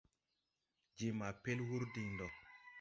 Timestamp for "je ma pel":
0.97-1.59